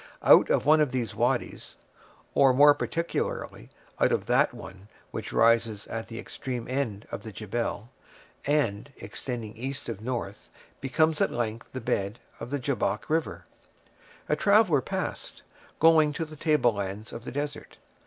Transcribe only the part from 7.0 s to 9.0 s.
of the Jebel, and,